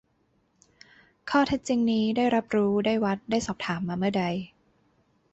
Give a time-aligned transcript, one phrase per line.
[1.29, 4.23] ข้อเท็จจริงนี้ ได้รับรู้ ได้วัด ได้สอบถาม มาเมื่อใด